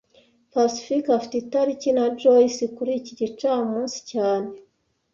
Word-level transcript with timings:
Pacifique 0.53 1.09
afite 1.17 1.35
itariki 1.37 1.89
na 1.97 2.05
Joyce 2.19 2.63
kuri 2.75 2.91
iki 2.99 3.13
gicamunsi 3.19 3.97
cyane 4.11 4.51